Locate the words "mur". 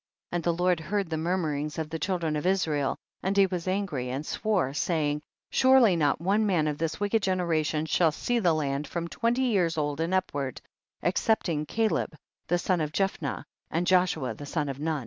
1.17-1.37